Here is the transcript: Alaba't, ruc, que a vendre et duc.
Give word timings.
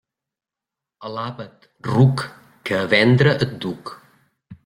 Alaba't, 1.09 1.59
ruc, 1.91 2.25
que 2.69 2.79
a 2.85 2.89
vendre 2.97 3.37
et 3.47 3.55
duc. 3.67 3.97